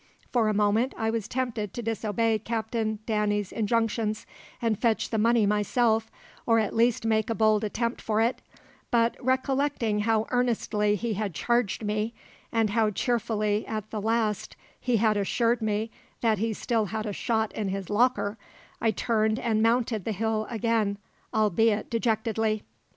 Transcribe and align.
For 0.31 0.47
a 0.49 0.53
moment 0.55 0.95
I 0.97 1.11
was 1.11 1.27
tempted 1.27 1.75
to 1.75 1.81
disobey 1.83 2.39
Captain 2.39 2.97
Danny's 3.05 3.51
injunctions, 3.51 4.25
and 4.59 4.79
fetch 4.79 5.11
the 5.11 5.19
money 5.19 5.45
myself, 5.45 6.09
or 6.47 6.57
at 6.57 6.75
least 6.75 7.05
make 7.05 7.29
a 7.29 7.35
bold 7.35 7.63
attempt 7.63 8.01
for 8.01 8.19
it; 8.19 8.41
but, 8.89 9.15
recollecting 9.23 9.99
how 9.99 10.25
earnestly 10.31 10.95
he 10.95 11.13
had 11.13 11.35
charged 11.35 11.83
me, 11.85 12.15
and 12.51 12.71
how 12.71 12.89
cheerfully 12.89 13.63
at 13.67 13.91
the 13.91 14.01
last 14.01 14.55
he 14.79 14.97
had 14.97 15.17
assured 15.17 15.61
me 15.61 15.91
that 16.21 16.39
he 16.39 16.47
had 16.47 16.57
still 16.57 16.89
a 16.91 17.13
shot 17.13 17.53
in 17.53 17.67
his 17.67 17.87
locker, 17.87 18.39
I 18.81 18.89
turned 18.89 19.37
and 19.37 19.61
mounted 19.61 20.05
the 20.05 20.13
hill 20.13 20.47
again, 20.49 20.97
albeit 21.31 21.91
dejectedly. 21.91 22.63